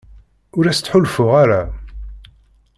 Ur 0.57 0.65
as-ttḥulfuɣ 0.67 1.31
ara. 1.43 1.61